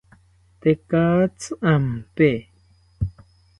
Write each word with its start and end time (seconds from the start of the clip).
Tekatzi 0.61 1.45
ampe 1.73 2.29